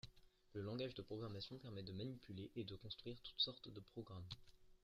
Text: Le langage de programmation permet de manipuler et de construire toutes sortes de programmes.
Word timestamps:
Le 0.53 0.63
langage 0.63 0.95
de 0.95 1.03
programmation 1.03 1.59
permet 1.59 1.83
de 1.83 1.91
manipuler 1.91 2.49
et 2.55 2.63
de 2.63 2.75
construire 2.75 3.21
toutes 3.21 3.39
sortes 3.39 3.69
de 3.71 3.79
programmes. 3.93 4.25